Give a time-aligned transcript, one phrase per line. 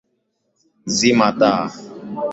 [0.95, 1.65] Zima taa.